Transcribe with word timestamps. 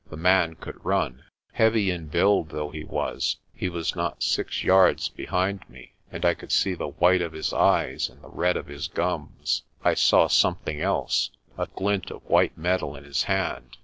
The 0.09 0.17
man 0.17 0.55
could 0.55 0.83
run. 0.83 1.25
Heavy 1.51 1.91
in 1.91 2.07
build 2.07 2.49
though 2.49 2.71
he 2.71 2.83
was 2.83 3.37
he 3.53 3.69
was 3.69 3.95
not 3.95 4.23
six 4.23 4.63
yards 4.63 5.09
behind 5.09 5.63
me, 5.69 5.93
and 6.11 6.25
I 6.25 6.33
could 6.33 6.51
see 6.51 6.73
the 6.73 6.87
white 6.87 7.21
of 7.21 7.33
his 7.33 7.53
eyes 7.53 8.09
and 8.09 8.19
the 8.23 8.29
red 8.29 8.57
of 8.57 8.65
his 8.65 8.87
gums. 8.87 9.61
I 9.83 9.93
saw 9.93 10.25
something 10.27 10.81
else 10.81 11.29
a 11.55 11.67
glint 11.67 12.09
of 12.09 12.23
white 12.25 12.57
metal 12.57 12.95
in 12.95 13.03
his 13.03 13.25
hand. 13.25 13.77